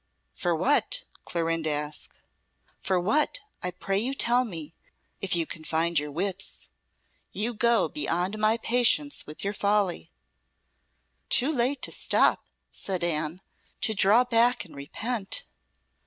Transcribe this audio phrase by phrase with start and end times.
[0.33, 2.21] "For what?" Clorinda asked.
[2.79, 4.73] "For what, I pray you tell me,
[5.21, 6.69] if you can find your wits.
[7.33, 10.09] You go beyond my patience with your folly."
[11.29, 13.41] "Too late to stop," said Anne
[13.81, 15.45] "to draw back and repent."